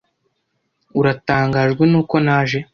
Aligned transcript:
Uratangajwe 0.99 1.83
nuko 1.91 2.15
naje? 2.27 2.57